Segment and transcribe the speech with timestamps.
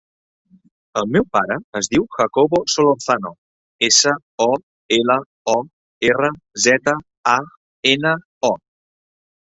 [1.01, 3.31] El meu pare es diu Jacobo Solorzano:
[3.89, 4.15] essa,
[4.47, 4.49] o,
[4.99, 5.19] ela,
[5.57, 5.59] o,
[6.11, 6.33] erra,
[6.67, 6.99] zeta,
[7.35, 7.37] a,
[7.95, 8.19] ena,
[8.51, 8.57] o.